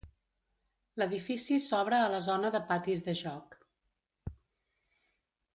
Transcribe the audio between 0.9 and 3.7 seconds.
L'edifici s'obre a la zona de patis de joc.